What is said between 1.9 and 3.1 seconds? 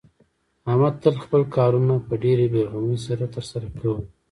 په ډېرې بې غمۍ